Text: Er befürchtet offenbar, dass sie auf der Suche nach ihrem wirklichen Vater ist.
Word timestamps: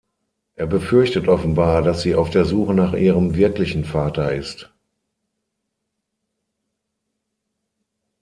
Er 0.55 0.65
befürchtet 0.65 1.27
offenbar, 1.27 1.83
dass 1.83 2.01
sie 2.01 2.15
auf 2.15 2.31
der 2.31 2.43
Suche 2.43 2.73
nach 2.73 2.93
ihrem 2.95 3.35
wirklichen 3.35 3.85
Vater 3.85 4.33
ist. 4.33 4.71